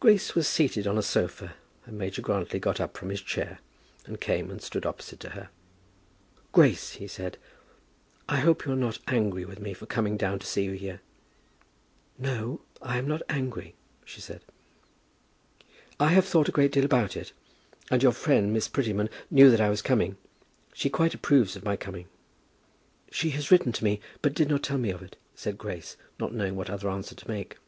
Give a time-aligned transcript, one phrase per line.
[0.00, 1.54] Grace was seated on a sofa,
[1.86, 3.60] and Major Grantly got up from his chair,
[4.04, 5.48] and came and stood opposite to her.
[6.50, 7.38] "Grace," he said,
[8.28, 11.02] "I hope you are not angry with me for coming down to see you here."
[12.18, 14.40] "No, I am not angry," she said.
[16.00, 17.32] "I have thought a great deal about it,
[17.92, 20.16] and your friend, Miss Prettyman, knew that I was coming.
[20.72, 22.08] She quite approves of my coming."
[23.12, 26.34] "She has written to me, but did not tell me of it," said Grace, not
[26.34, 27.58] knowing what other answer to make.